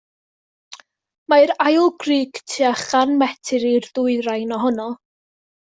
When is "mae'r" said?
1.33-1.53